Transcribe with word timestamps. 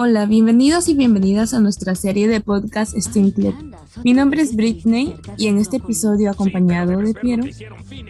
Hola, 0.00 0.26
bienvenidos 0.26 0.88
y 0.88 0.94
bienvenidas 0.94 1.54
a 1.54 1.58
nuestra 1.58 1.96
serie 1.96 2.28
de 2.28 2.40
podcast 2.40 2.96
Steam 2.96 3.32
Club. 3.32 3.52
Mi 4.04 4.12
nombre 4.12 4.42
es 4.42 4.54
Britney 4.54 5.16
y 5.36 5.48
en 5.48 5.58
este 5.58 5.78
episodio 5.78 6.30
acompañado 6.30 6.98
de 6.98 7.14
Piero, 7.14 7.42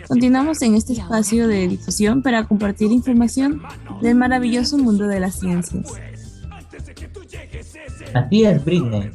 continuamos 0.06 0.60
en 0.60 0.74
este 0.74 0.92
espacio 0.92 1.48
de 1.48 1.66
difusión 1.66 2.20
para 2.20 2.44
compartir 2.44 2.92
información 2.92 3.62
del 4.02 4.16
maravilloso 4.16 4.76
mundo 4.76 5.06
de 5.06 5.18
las 5.18 5.40
ciencias. 5.40 5.94
Así 8.12 8.44
es, 8.44 8.62
Britney. 8.62 9.10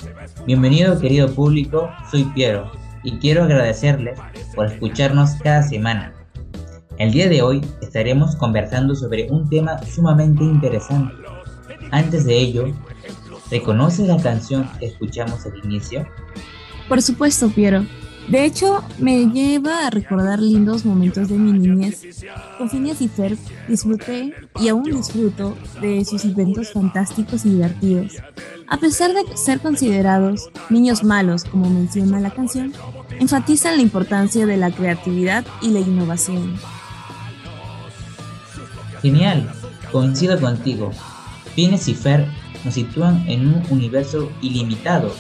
Bienvenido 0.47 0.99
querido 0.99 1.31
público, 1.31 1.91
soy 2.09 2.23
Piero 2.33 2.71
y 3.03 3.19
quiero 3.19 3.43
agradecerles 3.43 4.19
por 4.55 4.65
escucharnos 4.65 5.35
cada 5.43 5.61
semana. 5.61 6.11
El 6.97 7.11
día 7.11 7.29
de 7.29 7.43
hoy 7.43 7.61
estaremos 7.83 8.35
conversando 8.35 8.95
sobre 8.95 9.29
un 9.29 9.47
tema 9.47 9.77
sumamente 9.83 10.43
interesante 10.43 11.13
antes 11.91 12.25
de 12.25 12.37
ello, 12.37 12.67
¿reconoces 13.49 14.07
la 14.07 14.21
canción 14.21 14.69
que 14.79 14.87
escuchamos 14.87 15.45
al 15.45 15.57
inicio? 15.63 16.07
Por 16.89 17.01
supuesto, 17.01 17.49
Piero. 17.49 17.85
De 18.27 18.45
hecho, 18.45 18.83
me 18.99 19.25
lleva 19.25 19.85
a 19.85 19.89
recordar 19.89 20.39
lindos 20.39 20.85
momentos 20.85 21.27
de 21.27 21.35
mi 21.35 21.51
niñez. 21.51 22.23
Con 22.57 22.69
Phineas 22.69 23.01
y 23.01 23.09
Ferb 23.09 23.37
disfruté 23.67 24.33
y 24.59 24.69
aún 24.69 24.85
disfruto 24.85 25.57
de 25.81 26.05
sus 26.05 26.23
inventos 26.23 26.71
fantásticos 26.71 27.45
y 27.45 27.49
divertidos. 27.49 28.13
A 28.67 28.77
pesar 28.77 29.11
de 29.13 29.35
ser 29.35 29.59
considerados 29.59 30.49
niños 30.69 31.03
malos, 31.03 31.43
como 31.43 31.69
menciona 31.69 32.21
la 32.21 32.31
canción, 32.31 32.71
enfatizan 33.19 33.75
la 33.75 33.81
importancia 33.81 34.45
de 34.45 34.55
la 34.55 34.71
creatividad 34.71 35.45
y 35.61 35.71
la 35.71 35.79
innovación. 35.79 36.55
Genial, 39.01 39.51
coincido 39.91 40.39
contigo. 40.39 40.91
Phineas 41.55 41.87
y 41.87 41.93
Fer 41.93 42.27
nos 42.63 42.73
sitúan 42.73 43.23
en 43.27 43.47
un 43.47 43.63
universo 43.69 44.31
ilimitado 44.41 45.13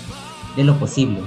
de 0.55 0.63
lo 0.63 0.77
posible. 0.77 1.19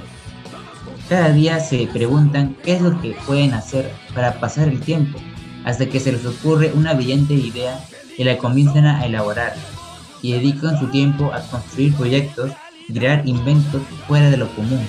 Cada 1.09 1.31
día 1.31 1.59
se 1.59 1.87
preguntan 1.87 2.55
qué 2.63 2.73
es 2.73 2.81
lo 2.81 2.99
que 3.01 3.15
pueden 3.25 3.53
hacer 3.53 3.91
para 4.13 4.39
pasar 4.39 4.67
el 4.67 4.79
tiempo, 4.81 5.19
hasta 5.63 5.85
que 5.85 5.99
se 5.99 6.11
les 6.11 6.25
ocurre 6.25 6.71
una 6.73 6.93
brillante 6.93 7.33
idea 7.33 7.79
y 8.17 8.23
la 8.23 8.37
comienzan 8.37 8.85
a 8.85 9.05
elaborar, 9.05 9.55
y 10.21 10.33
dedican 10.33 10.79
su 10.79 10.87
tiempo 10.87 11.31
a 11.33 11.41
construir 11.41 11.93
proyectos 11.93 12.51
y 12.89 12.93
crear 12.93 13.27
inventos 13.27 13.81
fuera 14.07 14.29
de 14.29 14.37
lo 14.37 14.49
común, 14.55 14.81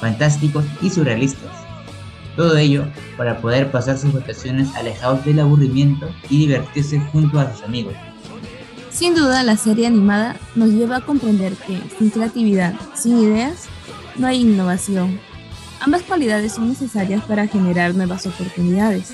fantásticos 0.00 0.64
y 0.80 0.90
surrealistas. 0.90 1.50
Todo 2.36 2.56
ello 2.56 2.86
para 3.16 3.38
poder 3.38 3.70
pasar 3.70 3.98
sus 3.98 4.12
vacaciones 4.12 4.74
alejados 4.74 5.24
del 5.24 5.40
aburrimiento 5.40 6.08
y 6.30 6.38
divertirse 6.38 6.98
junto 7.12 7.38
a 7.38 7.52
sus 7.52 7.62
amigos. 7.62 7.94
Sin 8.94 9.16
duda, 9.16 9.42
la 9.42 9.56
serie 9.56 9.88
animada 9.88 10.36
nos 10.54 10.70
lleva 10.70 10.98
a 10.98 11.04
comprender 11.04 11.54
que 11.54 11.82
sin 11.98 12.10
creatividad, 12.10 12.74
sin 12.94 13.18
ideas, 13.18 13.64
no 14.16 14.28
hay 14.28 14.42
innovación. 14.42 15.18
Ambas 15.80 16.02
cualidades 16.02 16.52
son 16.52 16.68
necesarias 16.68 17.24
para 17.24 17.48
generar 17.48 17.96
nuevas 17.96 18.24
oportunidades, 18.24 19.12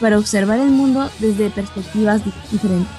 para 0.00 0.18
observar 0.18 0.58
el 0.58 0.70
mundo 0.70 1.10
desde 1.18 1.50
perspectivas 1.50 2.22
diferentes. 2.50 2.90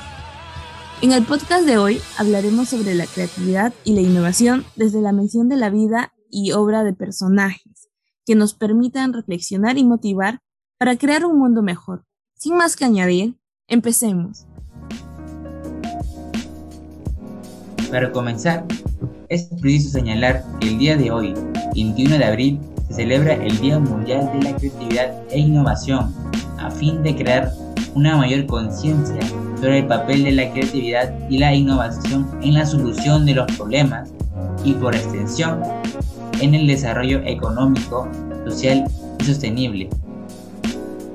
En 1.01 1.11
el 1.11 1.25
podcast 1.25 1.65
de 1.65 1.79
hoy 1.79 1.99
hablaremos 2.19 2.69
sobre 2.69 2.93
la 2.93 3.07
creatividad 3.07 3.73
y 3.83 3.95
la 3.95 4.01
innovación 4.01 4.63
desde 4.75 5.01
la 5.01 5.13
mención 5.13 5.49
de 5.49 5.57
la 5.57 5.71
vida 5.71 6.13
y 6.29 6.51
obra 6.51 6.83
de 6.83 6.93
personajes, 6.93 7.89
que 8.27 8.35
nos 8.35 8.53
permitan 8.53 9.13
reflexionar 9.13 9.79
y 9.79 9.83
motivar 9.83 10.39
para 10.77 10.99
crear 10.99 11.25
un 11.25 11.39
mundo 11.39 11.63
mejor. 11.63 12.05
Sin 12.35 12.55
más 12.57 12.75
que 12.75 12.85
añadir, 12.85 13.39
empecemos. 13.67 14.45
Para 17.91 18.09
comenzar, 18.13 18.63
es 19.27 19.49
preciso 19.59 19.89
señalar 19.89 20.45
que 20.61 20.69
el 20.69 20.79
día 20.79 20.95
de 20.95 21.11
hoy, 21.11 21.33
21 21.75 22.19
de 22.19 22.23
abril, 22.23 22.59
se 22.87 22.93
celebra 22.93 23.33
el 23.33 23.59
Día 23.59 23.79
Mundial 23.79 24.31
de 24.31 24.49
la 24.49 24.55
Creatividad 24.55 25.13
e 25.29 25.39
Innovación, 25.39 26.13
a 26.57 26.71
fin 26.71 27.03
de 27.03 27.13
crear 27.17 27.51
una 27.93 28.15
mayor 28.15 28.45
conciencia 28.45 29.19
sobre 29.57 29.79
el 29.79 29.87
papel 29.87 30.23
de 30.23 30.31
la 30.31 30.49
creatividad 30.53 31.13
y 31.29 31.37
la 31.37 31.53
innovación 31.53 32.29
en 32.41 32.53
la 32.53 32.65
solución 32.65 33.25
de 33.25 33.33
los 33.33 33.51
problemas 33.57 34.13
y 34.63 34.71
por 34.73 34.95
extensión 34.95 35.59
en 36.39 36.55
el 36.55 36.67
desarrollo 36.67 37.19
económico, 37.25 38.07
social 38.45 38.85
y 39.19 39.23
sostenible. 39.25 39.89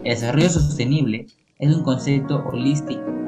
El 0.04 0.14
desarrollo 0.14 0.50
sostenible 0.50 1.26
es 1.58 1.74
un 1.74 1.82
concepto 1.82 2.44
holístico 2.52 3.25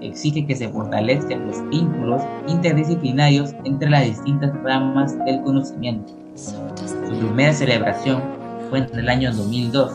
exige 0.00 0.46
que 0.46 0.56
se 0.56 0.68
fortalezcan 0.68 1.46
los 1.46 1.68
vínculos 1.68 2.22
interdisciplinarios 2.46 3.54
entre 3.64 3.90
las 3.90 4.04
distintas 4.04 4.52
ramas 4.62 5.16
del 5.24 5.42
conocimiento. 5.42 6.12
Su 6.34 7.18
primera 7.18 7.52
celebración 7.52 8.22
fue 8.70 8.80
en 8.80 8.98
el 8.98 9.08
año 9.08 9.32
2002 9.32 9.92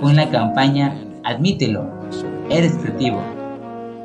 con 0.00 0.16
la 0.16 0.28
campaña 0.30 0.94
Admítelo, 1.24 1.84
eres 2.48 2.74
creativo, 2.74 3.20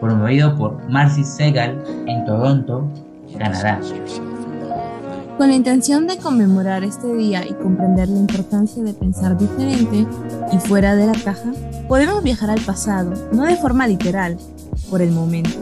promovido 0.01 0.57
por 0.57 0.83
Marcy 0.89 1.23
Segal 1.23 1.81
en 2.07 2.25
Toronto, 2.25 2.85
Canadá. 3.37 3.79
Con 5.37 5.47
la 5.47 5.55
intención 5.55 6.05
de 6.05 6.17
conmemorar 6.17 6.83
este 6.83 7.13
día 7.15 7.45
y 7.47 7.53
comprender 7.53 8.09
la 8.09 8.19
importancia 8.19 8.83
de 8.83 8.93
pensar 8.93 9.37
diferente 9.37 10.05
y 10.51 10.57
fuera 10.59 10.95
de 10.95 11.07
la 11.07 11.13
caja, 11.13 11.51
podemos 11.87 12.23
viajar 12.23 12.49
al 12.49 12.61
pasado, 12.61 13.13
no 13.31 13.43
de 13.43 13.55
forma 13.55 13.87
literal, 13.87 14.37
por 14.89 15.01
el 15.01 15.11
momento, 15.11 15.57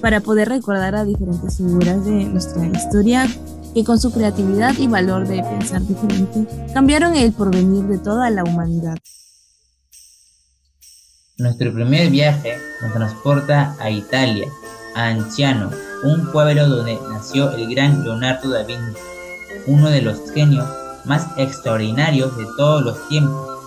para 0.00 0.20
poder 0.20 0.48
recordar 0.48 0.94
a 0.94 1.04
diferentes 1.04 1.56
figuras 1.56 2.04
de 2.04 2.24
nuestra 2.24 2.66
historia 2.66 3.26
que 3.74 3.84
con 3.84 4.00
su 4.00 4.10
creatividad 4.12 4.74
y 4.78 4.86
valor 4.86 5.28
de 5.28 5.42
pensar 5.42 5.82
diferente 5.86 6.46
cambiaron 6.72 7.14
el 7.14 7.32
porvenir 7.32 7.84
de 7.84 7.98
toda 7.98 8.30
la 8.30 8.42
humanidad. 8.42 8.96
Nuestro 11.38 11.74
primer 11.74 12.08
viaje 12.10 12.56
nos 12.80 12.94
transporta 12.94 13.76
a 13.78 13.90
Italia, 13.90 14.48
a 14.94 15.08
Anciano, 15.08 15.70
un 16.04 16.32
pueblo 16.32 16.66
donde 16.66 16.98
nació 17.10 17.50
el 17.50 17.68
gran 17.68 18.02
Leonardo 18.02 18.48
da 18.48 18.62
Vinci, 18.62 18.98
uno 19.66 19.90
de 19.90 20.00
los 20.00 20.30
genios 20.32 20.66
más 21.04 21.26
extraordinarios 21.36 22.34
de 22.38 22.46
todos 22.56 22.82
los 22.82 23.08
tiempos, 23.08 23.60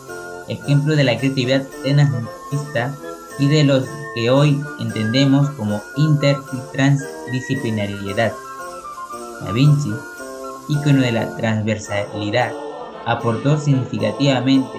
ejemplo 0.47 0.95
de 0.95 1.03
la 1.03 1.17
creatividad 1.17 1.63
renacentista 1.83 2.95
y 3.39 3.47
de 3.47 3.63
los 3.63 3.85
que 4.13 4.29
hoy 4.29 4.61
entendemos 4.79 5.49
como 5.51 5.81
inter 5.95 6.37
y 6.51 6.75
transdisciplinariedad. 6.75 8.33
Da 9.41 9.51
Vinci, 9.51 9.93
ícono 10.67 11.01
de 11.01 11.11
la 11.13 11.35
transversalidad, 11.37 12.51
aportó 13.05 13.57
significativamente 13.57 14.77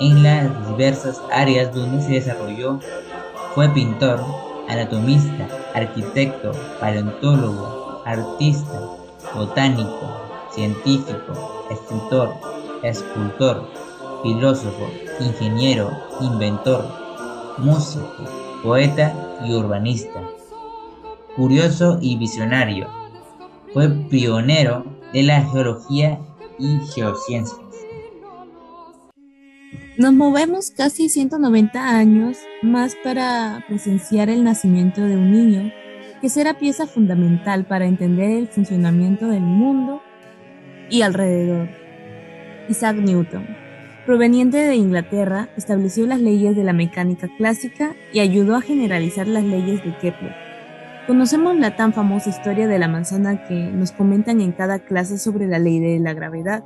en 0.00 0.22
las 0.22 0.68
diversas 0.68 1.20
áreas 1.32 1.74
donde 1.74 2.02
se 2.02 2.12
desarrolló. 2.12 2.78
Fue 3.54 3.68
pintor, 3.70 4.20
anatomista, 4.68 5.48
arquitecto, 5.74 6.52
paleontólogo, 6.78 8.02
artista, 8.04 8.80
botánico, 9.34 10.28
científico, 10.52 11.64
escritor, 11.70 12.34
escultor, 12.82 13.68
filósofo, 14.22 14.90
ingeniero, 15.20 15.90
inventor, 16.20 17.07
músico, 17.58 18.24
poeta 18.62 19.14
y 19.44 19.54
urbanista. 19.54 20.22
Curioso 21.36 21.98
y 22.00 22.16
visionario, 22.16 22.88
fue 23.72 23.88
pionero 23.88 24.84
de 25.12 25.22
la 25.22 25.42
geología 25.42 26.18
y 26.58 26.78
geociencias. 26.94 27.60
Nos 29.96 30.12
movemos 30.12 30.70
casi 30.70 31.08
190 31.08 31.88
años 31.88 32.38
más 32.62 32.94
para 33.02 33.64
presenciar 33.66 34.30
el 34.30 34.44
nacimiento 34.44 35.02
de 35.02 35.16
un 35.16 35.32
niño 35.32 35.72
que 36.20 36.28
será 36.28 36.54
pieza 36.58 36.86
fundamental 36.86 37.66
para 37.66 37.86
entender 37.86 38.30
el 38.30 38.48
funcionamiento 38.48 39.26
del 39.28 39.42
mundo 39.42 40.00
y 40.90 41.02
alrededor. 41.02 41.68
Isaac 42.68 42.96
Newton 42.96 43.67
proveniente 44.08 44.56
de 44.56 44.74
Inglaterra, 44.74 45.50
estableció 45.58 46.06
las 46.06 46.18
leyes 46.18 46.56
de 46.56 46.64
la 46.64 46.72
mecánica 46.72 47.28
clásica 47.36 47.94
y 48.10 48.20
ayudó 48.20 48.56
a 48.56 48.62
generalizar 48.62 49.28
las 49.28 49.44
leyes 49.44 49.84
de 49.84 49.94
Kepler. 49.98 50.34
Conocemos 51.06 51.54
la 51.58 51.76
tan 51.76 51.92
famosa 51.92 52.30
historia 52.30 52.66
de 52.66 52.78
la 52.78 52.88
manzana 52.88 53.44
que 53.46 53.70
nos 53.70 53.92
comentan 53.92 54.40
en 54.40 54.52
cada 54.52 54.78
clase 54.78 55.18
sobre 55.18 55.46
la 55.46 55.58
ley 55.58 55.78
de 55.78 55.98
la 55.98 56.14
gravedad, 56.14 56.64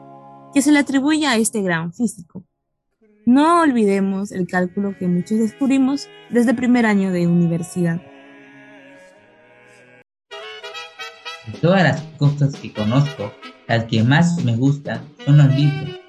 que 0.54 0.62
se 0.62 0.70
le 0.70 0.78
atribuye 0.78 1.26
a 1.26 1.36
este 1.36 1.62
gran 1.62 1.92
físico. 1.92 2.44
No 3.26 3.62
olvidemos 3.62 4.30
el 4.30 4.46
cálculo 4.46 4.96
que 4.96 5.08
muchos 5.08 5.40
descubrimos 5.40 6.06
desde 6.30 6.54
primer 6.54 6.86
año 6.86 7.10
de 7.10 7.26
universidad. 7.26 8.00
De 11.48 11.58
todas 11.60 11.82
las 11.82 12.02
cosas 12.18 12.54
que 12.54 12.72
conozco, 12.72 13.32
las 13.66 13.86
que 13.86 14.04
más 14.04 14.44
me 14.44 14.54
gustan 14.54 15.00
son 15.24 15.38
los 15.38 15.52
libros 15.56 16.01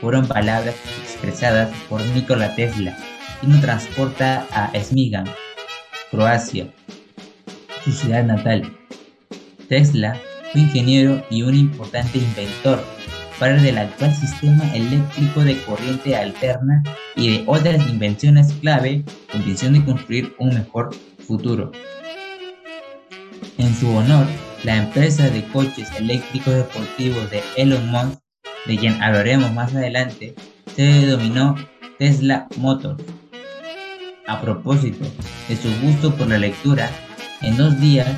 fueron 0.00 0.26
palabras 0.26 0.74
expresadas 1.02 1.70
por 1.88 2.02
Nikola 2.06 2.54
Tesla 2.54 2.96
y 3.42 3.46
nos 3.46 3.60
transporta 3.60 4.46
a 4.52 4.72
Smigan, 4.80 5.26
Croacia, 6.10 6.68
su 7.84 7.92
ciudad 7.92 8.24
natal, 8.24 8.76
Tesla 9.68 10.20
fue 10.52 10.62
ingeniero 10.62 11.24
y 11.30 11.42
un 11.42 11.54
importante 11.54 12.18
inventor, 12.18 12.82
padre 13.38 13.60
del 13.62 13.78
actual 13.78 14.14
sistema 14.14 14.64
eléctrico 14.74 15.44
de 15.44 15.60
corriente 15.62 16.16
alterna 16.16 16.82
y 17.14 17.30
de 17.30 17.44
otras 17.46 17.86
invenciones 17.88 18.52
clave 18.54 19.04
con 19.30 19.44
visión 19.44 19.74
de 19.74 19.84
construir 19.84 20.34
un 20.38 20.54
mejor 20.54 20.90
futuro. 21.26 21.72
En 23.58 23.74
su 23.74 23.88
honor, 23.94 24.26
la 24.64 24.76
empresa 24.76 25.28
de 25.30 25.44
coches 25.48 25.88
eléctricos 25.96 26.54
deportivos 26.54 27.30
de 27.30 27.42
Elon 27.56 27.88
Musk, 27.90 28.20
de 28.66 28.76
quien 28.76 29.02
hablaremos 29.02 29.52
más 29.52 29.74
adelante, 29.74 30.34
se 30.74 30.82
denominó 30.82 31.54
Tesla 31.98 32.48
Motors. 32.56 33.02
A 34.26 34.40
propósito 34.40 35.04
de 35.48 35.56
su 35.56 35.68
gusto 35.80 36.14
por 36.14 36.28
la 36.28 36.38
lectura, 36.38 36.90
en 37.42 37.56
dos 37.56 37.80
días, 37.80 38.08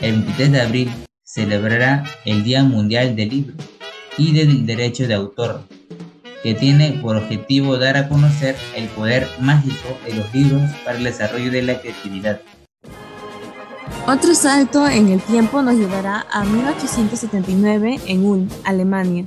el 0.00 0.12
23 0.12 0.52
de 0.52 0.60
abril, 0.60 0.90
celebrará 1.24 2.04
el 2.24 2.44
Día 2.44 2.62
Mundial 2.62 3.16
del 3.16 3.28
Libro 3.28 3.54
y 4.16 4.32
del 4.32 4.66
Derecho 4.66 5.06
de 5.06 5.14
Autor, 5.14 5.62
que 6.42 6.54
tiene 6.54 6.92
por 7.02 7.16
objetivo 7.16 7.76
dar 7.76 7.96
a 7.96 8.08
conocer 8.08 8.56
el 8.76 8.86
poder 8.88 9.26
mágico 9.40 9.98
de 10.06 10.14
los 10.14 10.32
libros 10.32 10.62
para 10.84 10.98
el 10.98 11.04
desarrollo 11.04 11.50
de 11.50 11.62
la 11.62 11.80
creatividad. 11.80 12.40
Otro 14.06 14.34
salto 14.34 14.88
en 14.88 15.08
el 15.08 15.20
tiempo 15.20 15.60
nos 15.60 15.74
llevará 15.74 16.24
a 16.30 16.44
1879 16.44 18.00
en 18.06 18.24
Ulm, 18.24 18.48
Alemania, 18.64 19.26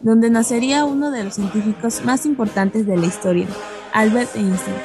donde 0.00 0.30
nacería 0.30 0.84
uno 0.84 1.10
de 1.10 1.24
los 1.24 1.34
científicos 1.34 2.04
más 2.04 2.26
importantes 2.26 2.86
de 2.86 2.96
la 2.96 3.06
historia, 3.06 3.46
Albert 3.92 4.34
Einstein, 4.36 4.76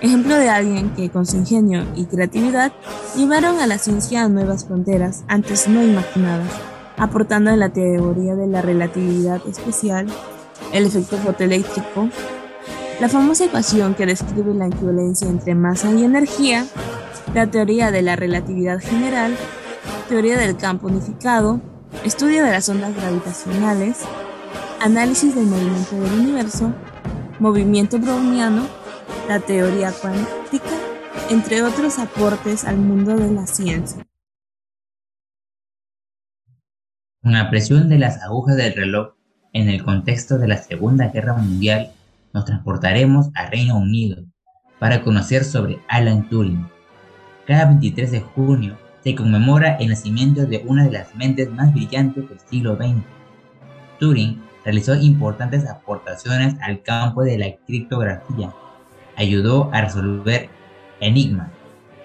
ejemplo 0.00 0.36
de 0.36 0.48
alguien 0.48 0.90
que 0.90 1.10
con 1.10 1.26
su 1.26 1.36
ingenio 1.36 1.84
y 1.96 2.06
creatividad 2.06 2.72
llevaron 3.16 3.60
a 3.60 3.66
la 3.66 3.78
ciencia 3.78 4.24
a 4.24 4.28
nuevas 4.28 4.66
fronteras 4.66 5.24
antes 5.28 5.68
no 5.68 5.82
imaginadas, 5.82 6.50
aportando 6.96 7.50
en 7.50 7.60
la 7.60 7.72
teoría 7.72 8.34
de 8.34 8.46
la 8.46 8.62
relatividad 8.62 9.40
especial, 9.48 10.06
el 10.72 10.86
efecto 10.86 11.16
fotoeléctrico, 11.18 12.08
la 13.00 13.08
famosa 13.08 13.46
ecuación 13.46 13.94
que 13.94 14.06
describe 14.06 14.54
la 14.54 14.66
equivalencia 14.66 15.28
entre 15.28 15.54
masa 15.54 15.90
y 15.92 16.04
energía, 16.04 16.66
la 17.34 17.50
teoría 17.50 17.90
de 17.90 18.02
la 18.02 18.14
relatividad 18.14 18.78
general, 18.80 19.36
teoría 20.08 20.38
del 20.38 20.56
campo 20.56 20.86
unificado, 20.86 21.60
estudio 22.04 22.44
de 22.44 22.52
las 22.52 22.68
ondas 22.68 22.94
gravitacionales, 22.94 23.98
análisis 24.84 25.34
del 25.34 25.46
movimiento 25.46 25.96
del 25.98 26.12
universo, 26.20 26.74
movimiento 27.38 27.98
browniano, 27.98 28.66
la 29.26 29.40
teoría 29.40 29.90
cuántica, 29.92 30.68
entre 31.30 31.62
otros 31.62 31.98
aportes 31.98 32.66
al 32.66 32.76
mundo 32.76 33.16
de 33.16 33.32
la 33.32 33.46
ciencia. 33.46 34.06
Con 37.22 37.32
la 37.32 37.48
presión 37.48 37.88
de 37.88 37.98
las 37.98 38.22
agujas 38.22 38.56
del 38.56 38.74
reloj 38.74 39.14
en 39.54 39.70
el 39.70 39.82
contexto 39.82 40.36
de 40.36 40.48
la 40.48 40.58
Segunda 40.58 41.08
Guerra 41.08 41.32
Mundial, 41.32 41.92
nos 42.34 42.44
transportaremos 42.44 43.30
a 43.34 43.46
Reino 43.48 43.78
Unido 43.78 44.22
para 44.78 45.02
conocer 45.02 45.44
sobre 45.44 45.78
Alan 45.88 46.28
Turing, 46.28 46.68
cada 47.46 47.64
23 47.66 48.10
de 48.10 48.20
junio 48.20 48.76
se 49.02 49.14
conmemora 49.14 49.76
el 49.76 49.88
nacimiento 49.88 50.44
de 50.44 50.62
una 50.66 50.84
de 50.84 50.92
las 50.92 51.14
mentes 51.14 51.50
más 51.50 51.72
brillantes 51.72 52.28
del 52.28 52.40
siglo 52.40 52.76
XX. 52.76 53.02
Turing 53.98 54.53
realizó 54.64 54.94
importantes 54.94 55.68
aportaciones 55.68 56.54
al 56.62 56.82
campo 56.82 57.22
de 57.22 57.38
la 57.38 57.56
criptografía. 57.66 58.52
Ayudó 59.16 59.70
a 59.72 59.82
resolver 59.82 60.48
Enigma, 61.00 61.50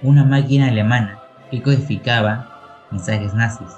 una 0.01 0.23
máquina 0.23 0.67
alemana 0.67 1.19
que 1.50 1.61
codificaba 1.61 2.88
mensajes 2.91 3.33
nazis. 3.33 3.69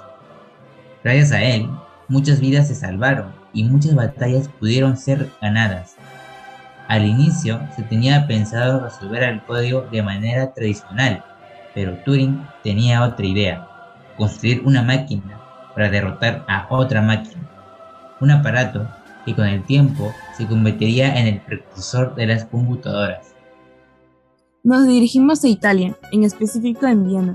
Gracias 1.04 1.32
a 1.32 1.42
él, 1.42 1.68
muchas 2.08 2.40
vidas 2.40 2.68
se 2.68 2.74
salvaron 2.74 3.32
y 3.52 3.64
muchas 3.64 3.94
batallas 3.94 4.48
pudieron 4.48 4.96
ser 4.96 5.30
ganadas. 5.40 5.96
Al 6.88 7.06
inicio 7.06 7.60
se 7.76 7.82
tenía 7.84 8.26
pensado 8.26 8.80
resolver 8.80 9.22
el 9.22 9.42
código 9.42 9.82
de 9.92 10.02
manera 10.02 10.52
tradicional, 10.52 11.24
pero 11.74 11.96
Turing 12.04 12.46
tenía 12.62 13.02
otra 13.02 13.24
idea, 13.24 13.66
construir 14.16 14.62
una 14.64 14.82
máquina 14.82 15.38
para 15.74 15.88
derrotar 15.88 16.44
a 16.48 16.66
otra 16.68 17.00
máquina, 17.00 17.42
un 18.22 18.30
aparato 18.30 18.88
que 19.26 19.34
con 19.34 19.46
el 19.46 19.64
tiempo 19.64 20.14
se 20.36 20.46
convertiría 20.46 21.18
en 21.18 21.26
el 21.26 21.40
precursor 21.40 22.14
de 22.14 22.26
las 22.26 22.44
computadoras. 22.44 23.34
Nos 24.62 24.86
dirigimos 24.86 25.42
a 25.42 25.48
Italia, 25.48 25.96
en 26.12 26.22
específico 26.22 26.86
en 26.86 27.04
Viena, 27.04 27.34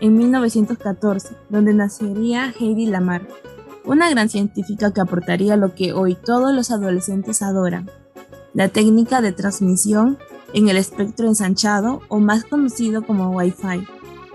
en 0.00 0.18
1914, 0.18 1.36
donde 1.48 1.72
nacería 1.72 2.52
Heidi 2.58 2.86
Lamar, 2.86 3.22
una 3.84 4.10
gran 4.10 4.28
científica 4.28 4.92
que 4.92 5.00
aportaría 5.00 5.56
lo 5.56 5.74
que 5.74 5.92
hoy 5.92 6.16
todos 6.16 6.52
los 6.52 6.72
adolescentes 6.72 7.40
adoran, 7.40 7.88
la 8.54 8.68
técnica 8.68 9.20
de 9.20 9.32
transmisión 9.32 10.18
en 10.52 10.68
el 10.68 10.76
espectro 10.76 11.28
ensanchado 11.28 12.00
o 12.08 12.18
más 12.18 12.44
conocido 12.44 13.06
como 13.06 13.30
Wi-Fi. 13.30 13.86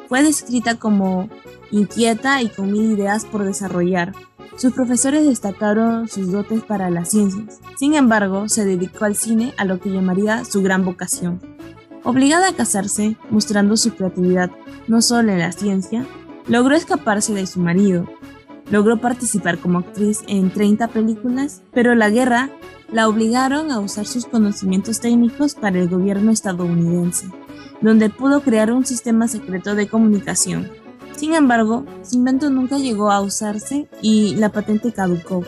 Fue 0.07 0.23
descrita 0.23 0.75
como 0.75 1.29
inquieta 1.71 2.41
y 2.41 2.47
con 2.47 2.71
mil 2.71 2.93
ideas 2.93 3.25
por 3.25 3.43
desarrollar. 3.43 4.13
Sus 4.59 4.73
profesores 4.73 5.25
destacaron 5.25 6.09
sus 6.09 6.33
dotes 6.33 6.63
para 6.63 6.89
las 6.89 7.11
ciencias. 7.11 7.61
Sin 7.77 7.93
embargo, 7.93 8.49
se 8.49 8.65
dedicó 8.65 9.05
al 9.05 9.15
cine 9.15 9.53
a 9.55 9.63
lo 9.63 9.79
que 9.79 9.89
llamaría 9.89 10.43
su 10.43 10.61
gran 10.61 10.83
vocación. 10.83 11.39
Obligada 12.03 12.49
a 12.49 12.53
casarse, 12.53 13.15
mostrando 13.29 13.77
su 13.77 13.95
creatividad 13.95 14.51
no 14.89 15.01
solo 15.01 15.31
en 15.31 15.39
la 15.39 15.53
ciencia, 15.53 16.05
logró 16.45 16.75
escaparse 16.75 17.33
de 17.33 17.47
su 17.47 17.61
marido. 17.61 18.05
Logró 18.69 18.99
participar 18.99 19.59
como 19.59 19.79
actriz 19.79 20.23
en 20.27 20.51
30 20.51 20.89
películas, 20.89 21.61
pero 21.73 21.95
la 21.95 22.09
guerra 22.09 22.49
la 22.91 23.07
obligaron 23.07 23.71
a 23.71 23.79
usar 23.79 24.07
sus 24.07 24.25
conocimientos 24.25 24.99
técnicos 24.99 25.55
para 25.55 25.79
el 25.79 25.87
gobierno 25.87 26.31
estadounidense, 26.31 27.27
donde 27.79 28.09
pudo 28.09 28.41
crear 28.41 28.73
un 28.73 28.85
sistema 28.85 29.29
secreto 29.29 29.75
de 29.75 29.87
comunicación. 29.87 30.69
Sin 31.19 31.35
embargo, 31.35 31.83
su 32.01 32.15
invento 32.15 32.49
nunca 32.49 32.77
llegó 32.77 33.11
a 33.11 33.19
usarse 33.19 33.89
y 34.01 34.35
la 34.35 34.53
patente 34.53 34.93
caducó. 34.93 35.43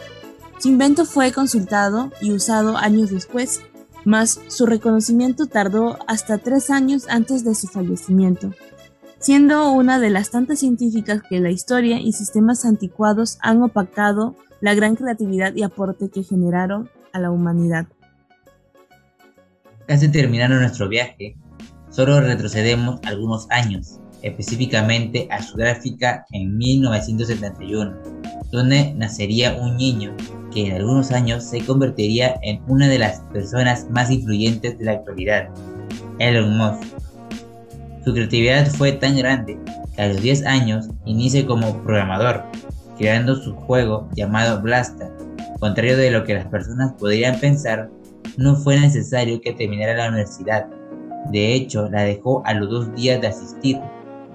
Su 0.60 0.68
invento 0.68 1.06
fue 1.06 1.32
consultado 1.32 2.12
y 2.20 2.34
usado 2.34 2.76
años 2.76 3.10
después, 3.10 3.62
mas 4.04 4.42
su 4.50 4.66
reconocimiento 4.66 5.48
tardó 5.48 5.98
hasta 6.08 6.40
tres 6.40 6.72
años 6.72 7.06
antes 7.08 7.46
de 7.46 7.56
su 7.56 7.68
fallecimiento, 7.68 8.52
siendo 9.20 9.72
una 9.72 9.98
de 9.98 10.10
las 10.10 10.30
tantas 10.30 10.60
científicas 10.60 11.22
que 11.30 11.40
la 11.40 11.52
historia 11.52 12.02
y 12.02 12.12
sistemas 12.12 12.66
anticuados 12.66 13.38
han 13.40 13.64
opacado 13.64 14.36
la 14.60 14.76
gran 14.76 14.98
creatividad 14.98 15.56
y 15.56 15.64
aporte 15.64 16.10
que 16.10 16.24
generaron 16.24 16.90
a 17.14 17.20
la 17.20 17.32
humanidad. 17.32 17.88
Casi 19.88 20.12
terminando 20.12 20.58
nuestro 20.58 20.90
viaje, 20.90 21.38
solo 21.90 22.20
retrocedemos 22.20 23.00
algunos 23.06 23.48
años, 23.50 24.01
específicamente 24.22 25.28
a 25.30 25.42
Sudáfrica 25.42 26.26
en 26.32 26.58
1971, 26.58 27.94
donde 28.52 28.94
nacería 28.94 29.56
un 29.56 29.78
niño 29.78 30.16
que 30.54 30.68
en 30.68 30.74
algunos 30.74 31.12
años 31.12 31.44
se 31.44 31.64
convertiría 31.66 32.36
en 32.42 32.62
una 32.68 32.88
de 32.88 33.00
las 33.00 33.22
personas 33.34 33.88
más 33.90 34.12
influyentes 34.12 34.78
de 34.78 34.86
la 34.86 34.94
actualidad, 34.94 35.50
Elon 36.20 36.58
Musk. 36.58 36.84
Su 38.04 38.14
creatividad 38.14 38.68
fue 38.68 38.92
tan 38.94 39.18
grande 39.18 39.58
que 39.96 40.02
a 40.02 40.08
los 40.08 40.22
10 40.22 40.46
años 40.46 40.90
inicia 41.06 41.46
como 41.46 41.82
programador, 41.84 42.44
creando 42.98 43.36
su 43.36 43.54
juego 43.56 44.10
llamado 44.16 44.62
Blaster, 44.62 45.12
Contrario 45.62 45.96
de 45.96 46.10
lo 46.10 46.24
que 46.24 46.34
las 46.34 46.48
personas 46.48 46.94
podrían 46.94 47.40
pensar, 47.40 47.88
no 48.36 48.56
fue 48.56 48.80
necesario 48.80 49.40
que 49.42 49.54
terminara 49.54 49.96
la 49.96 50.10
universidad. 50.10 50.66
De 51.30 51.54
hecho, 51.54 51.88
la 51.88 52.02
dejó 52.02 52.42
a 52.48 52.56
los 52.56 52.68
dos 52.68 52.96
días 52.96 53.22
de 53.22 53.28
asistir, 53.28 53.80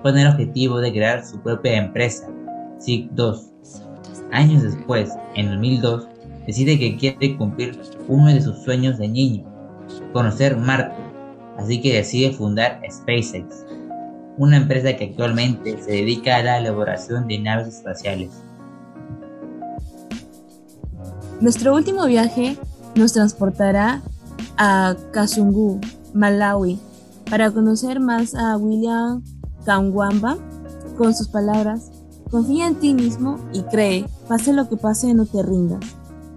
con 0.03 0.19
el 0.19 0.27
objetivo 0.27 0.79
de 0.79 0.93
crear 0.93 1.25
su 1.25 1.41
propia 1.41 1.77
empresa, 1.77 2.29
SIG 2.79 3.11
2. 3.13 3.53
Años 4.33 4.63
después, 4.63 5.11
en 5.35 5.49
2002, 5.51 6.09
decide 6.47 6.79
que 6.79 6.97
quiere 6.97 7.37
cumplir 7.37 7.79
uno 8.09 8.27
de 8.27 8.41
sus 8.41 8.59
sueños 8.63 8.99
de 8.99 9.09
niño, 9.09 9.45
conocer 10.13 10.57
Marte, 10.57 10.97
así 11.59 11.81
que 11.81 11.95
decide 11.95 12.33
fundar 12.33 12.81
SpaceX, 12.91 13.65
una 14.37 14.59
empresa 14.59 14.97
que 14.97 15.05
actualmente 15.05 15.83
se 15.83 15.93
dedica 15.93 16.37
a 16.37 16.43
la 16.43 16.59
elaboración 16.59 17.27
de 17.27 17.39
naves 17.39 17.69
espaciales. 17.69 18.31
Nuestro 21.41 21.75
último 21.75 22.07
viaje 22.07 22.57
nos 22.95 23.13
transportará 23.13 24.03
a 24.57 24.97
Kasungu, 25.13 25.81
Malawi, 26.15 26.79
para 27.29 27.51
conocer 27.51 28.01
más 28.01 28.35
a 28.35 28.57
William 28.57 29.23
Kangwamba 29.67 30.39
con 30.97 31.15
sus 31.15 31.29
palabras, 31.29 31.91
confía 32.31 32.67
en 32.67 32.77
ti 32.77 32.95
mismo 32.95 33.39
y 33.53 33.63
cree, 33.65 34.07
pase 34.29 34.53
lo 34.53 34.69
que 34.69 34.77
pase, 34.77 35.13
no 35.13 35.27
te 35.27 35.43
rindas. 35.43 35.81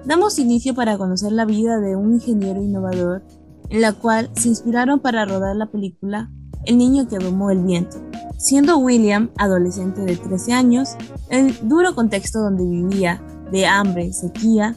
Damos 0.05 0.39
inicio 0.39 0.74
para 0.75 0.98
conocer 0.98 1.31
la 1.31 1.45
vida 1.45 1.79
de 1.79 1.95
un 1.95 2.13
ingeniero 2.13 2.62
innovador, 2.62 3.24
en 3.69 3.81
la 3.81 3.93
cual 3.93 4.31
se 4.33 4.50
inspiraron 4.50 5.00
para 5.00 5.25
rodar 5.25 5.55
la 5.55 5.67
película 5.67 6.31
El 6.65 6.77
niño 6.77 7.07
que 7.07 7.19
domó 7.19 7.51
el 7.51 7.63
viento. 7.63 7.98
Siendo 8.38 8.77
William 8.77 9.29
adolescente 9.38 10.01
de 10.01 10.17
13 10.17 10.53
años, 10.53 10.95
el 11.29 11.55
duro 11.69 11.95
contexto 11.95 12.41
donde 12.41 12.65
vivía, 12.65 13.21
de 13.51 13.65
hambre, 13.65 14.12
sequía, 14.12 14.75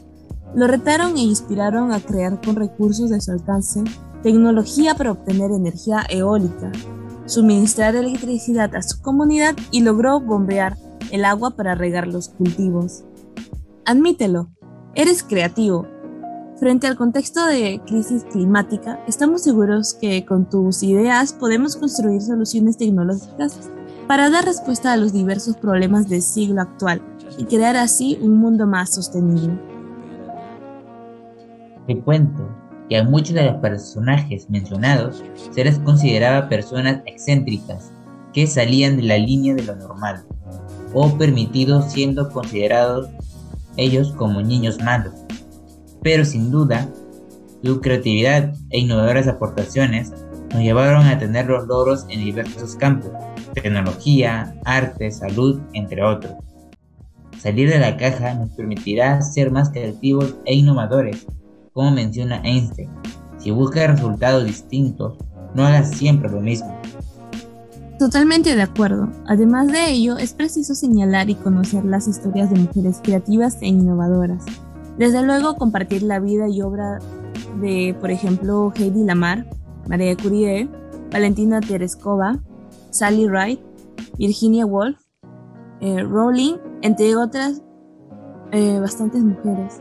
lo 0.55 0.67
retaron 0.67 1.17
e 1.17 1.23
inspiraron 1.23 1.93
a 1.93 2.01
crear 2.01 2.41
con 2.41 2.57
recursos 2.57 3.11
de 3.11 3.21
su 3.21 3.33
alcance 3.33 3.83
tecnología 4.23 4.95
para 4.95 5.13
obtener 5.13 5.51
energía 5.51 6.05
eólica, 6.09 6.71
suministrar 7.27 7.97
electricidad 7.97 8.75
a 8.75 8.83
su 8.83 9.01
comunidad 9.01 9.55
y 9.71 9.83
logró 9.83 10.21
bombear 10.21 10.77
el 11.11 11.25
agua 11.25 11.51
para 11.51 11.75
regar 11.75 12.07
los 12.07 12.29
cultivos. 12.29 13.05
Admítelo, 13.85 14.49
eres 14.95 15.23
creativo. 15.23 15.87
Frente 16.59 16.87
al 16.87 16.97
contexto 16.97 17.45
de 17.47 17.81
crisis 17.87 18.25
climática, 18.25 19.01
estamos 19.09 19.43
seguros 19.43 19.95
que 19.95 20.25
con 20.25 20.49
tus 20.49 20.83
ideas 20.83 21.33
podemos 21.33 21.77
construir 21.77 22.23
soluciones 22.23 22.77
tecnológicas 22.77 23.71
para 24.07 24.31
dar 24.31 24.45
respuesta 24.45 24.93
a 24.93 24.97
los 24.97 25.13
diversos 25.13 25.57
problemas 25.57 26.09
del 26.09 26.23
siglo 26.23 26.61
actual 26.61 27.03
y 27.39 27.45
crear 27.45 27.77
así 27.77 28.19
un 28.21 28.37
mundo 28.37 28.67
más 28.67 28.95
sostenible. 28.95 29.59
Te 31.87 32.01
cuento 32.01 32.62
que 32.89 32.97
a 32.97 33.05
muchos 33.05 33.35
de 33.35 33.45
los 33.45 33.57
personajes 33.57 34.49
mencionados 34.51 35.23
se 35.51 35.65
les 35.65 35.79
consideraba 35.79 36.49
personas 36.49 37.01
excéntricas 37.07 37.93
que 38.33 38.47
salían 38.47 38.97
de 38.97 39.03
la 39.03 39.19
línea 39.19 39.55
de 39.55 39.63
lo 39.63 39.77
normal 39.77 40.25
o 40.95 41.17
permitidos 41.17 41.93
siendo 41.93 42.29
considerados 42.31 43.09
ellos 43.77 44.13
como 44.13 44.43
niños 44.43 44.79
malos. 44.83 45.15
Pero 46.03 46.25
sin 46.25 46.51
duda, 46.51 46.89
su 47.63 47.81
creatividad 47.81 48.55
e 48.71 48.81
innovadoras 48.81 49.29
aportaciones 49.29 50.13
nos 50.51 50.63
llevaron 50.63 51.07
a 51.07 51.19
tener 51.19 51.47
los 51.47 51.67
logros 51.67 52.05
en 52.09 52.25
diversos 52.25 52.77
campos, 52.77 53.11
tecnología, 53.55 54.55
arte, 54.65 55.11
salud, 55.11 55.61
entre 55.73 56.03
otros. 56.03 56.35
Salir 57.39 57.71
de 57.71 57.79
la 57.79 57.97
caja 57.97 58.35
nos 58.35 58.51
permitirá 58.51 59.21
ser 59.23 59.51
más 59.51 59.71
creativos 59.71 60.37
e 60.45 60.55
innovadores, 60.55 61.27
como 61.73 61.91
menciona 61.91 62.41
Einstein. 62.45 62.91
Si 63.39 63.51
buscas 63.51 63.91
resultados 63.91 64.45
distintos, 64.45 65.17
no 65.55 65.67
hagas 65.67 65.91
siempre 65.91 66.31
lo 66.31 66.41
mismo. 66.41 66.81
Totalmente 67.99 68.57
de 68.57 68.63
acuerdo. 68.63 69.11
Además 69.27 69.69
de 69.69 69.91
ello, 69.91 70.17
es 70.17 70.33
preciso 70.33 70.75
señalar 70.75 71.31
y 71.31 71.35
conocer 71.35 71.85
las 71.85 72.09
historias 72.09 72.51
de 72.51 72.59
mujeres 72.59 73.01
creativas 73.03 73.59
e 73.61 73.69
innovadoras. 73.69 74.45
Desde 74.99 75.23
luego, 75.23 75.57
compartir 75.57 76.03
la 76.03 76.19
vida 76.19 76.49
y 76.49 76.63
obra 76.63 76.99
de, 77.61 77.97
por 78.01 78.11
ejemplo, 78.11 78.73
Heidi 78.75 79.05
Lamar, 79.05 79.47
María 79.89 80.17
Curie, 80.17 80.69
Valentina 81.11 81.61
Tereskova, 81.61 82.43
Sally 82.91 83.27
Wright, 83.29 83.61
Virginia 84.19 84.67
Woolf, 84.67 84.99
eh, 85.81 86.03
Rowling, 86.03 86.57
entre 86.83 87.17
otras 87.17 87.63
eh, 88.53 88.79
bastantes 88.81 89.23
mujeres. 89.23 89.81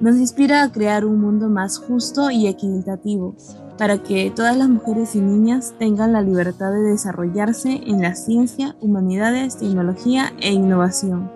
Nos 0.00 0.16
inspira 0.16 0.62
a 0.62 0.70
crear 0.70 1.04
un 1.04 1.20
mundo 1.20 1.48
más 1.48 1.76
justo 1.78 2.30
y 2.30 2.46
equitativo, 2.46 3.34
para 3.76 3.98
que 3.98 4.30
todas 4.30 4.56
las 4.56 4.68
mujeres 4.68 5.16
y 5.16 5.20
niñas 5.20 5.74
tengan 5.76 6.12
la 6.12 6.22
libertad 6.22 6.72
de 6.72 6.82
desarrollarse 6.82 7.80
en 7.84 8.02
la 8.02 8.14
ciencia, 8.14 8.76
humanidades, 8.80 9.56
tecnología 9.58 10.32
e 10.40 10.52
innovación. 10.52 11.28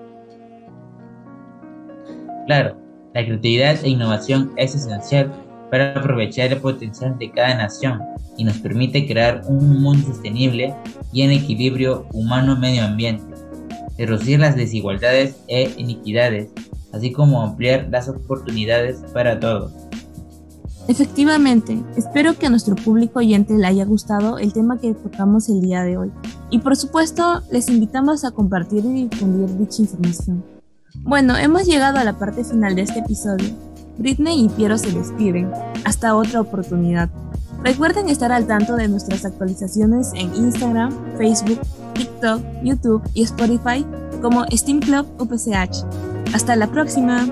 Claro, 2.47 2.77
la 3.15 3.25
creatividad 3.25 3.85
e 3.85 3.89
innovación 3.89 4.53
es 4.57 4.77
esencial 4.77 5.33
para 5.69 5.99
aprovechar 5.99 6.53
el 6.53 6.61
potencial 6.61 7.19
de 7.19 7.33
cada 7.33 7.57
nación 7.57 8.01
y 8.37 8.45
nos 8.45 8.59
permite 8.59 9.09
crear 9.09 9.43
un 9.49 9.83
mundo 9.83 10.07
sostenible 10.07 10.73
y 11.13 11.23
en 11.23 11.33
equilibrio 11.33 12.07
humano-medio 12.13 12.85
ambiente, 12.85 13.35
reducir 13.99 14.39
las 14.39 14.55
desigualdades 14.55 15.37
e 15.49 15.73
iniquidades, 15.77 16.51
así 16.93 17.13
como 17.13 17.43
ampliar 17.43 17.89
las 17.91 18.09
oportunidades 18.09 18.99
para 19.13 19.39
todos. 19.41 19.73
Efectivamente, 20.89 21.81
espero 21.97 22.37
que 22.37 22.47
a 22.47 22.51
nuestro 22.51 22.75
público 22.75 23.21
oyente 23.21 23.55
le 23.55 23.67
haya 23.67 23.85
gustado 23.85 24.39
el 24.39 24.53
tema 24.53 24.79
que 24.79 24.95
tocamos 24.95 25.49
el 25.49 25.61
día 25.61 25.85
de 25.85 25.97
hoy. 25.97 26.11
Y 26.51 26.59
por 26.59 26.77
supuesto, 26.77 27.43
les 27.53 27.69
invitamos 27.69 28.25
a 28.25 28.33
compartir 28.33 28.85
y 28.85 29.09
difundir 29.09 29.57
dicha 29.59 29.83
información. 29.83 30.45
Bueno, 31.05 31.37
hemos 31.37 31.67
llegado 31.67 31.99
a 31.99 32.05
la 32.05 32.19
parte 32.19 32.45
final 32.45 32.75
de 32.75 32.83
este 32.83 32.99
episodio. 32.99 33.49
Britney 33.99 34.45
y 34.45 34.49
Piero 34.49 34.77
se 34.77 34.91
despiden. 34.91 35.51
Hasta 35.85 36.17
otra 36.17 36.41
oportunidad. 36.41 37.11
Recuerden 37.63 38.09
estar 38.09 38.33
al 38.33 38.47
tanto 38.47 38.75
de 38.75 38.89
nuestras 38.89 39.25
actualizaciones 39.25 40.11
en 40.15 40.35
Instagram, 40.35 40.93
Facebook, 41.17 41.61
TikTok, 41.95 42.43
YouTube 42.65 43.03
y 43.15 43.23
Spotify 43.23 43.87
como 44.21 44.45
Steam 44.51 44.81
Club 44.81 45.07
UPCH. 45.21 46.12
Hasta 46.33 46.57
la 46.57 46.67
próxima. 46.69 47.27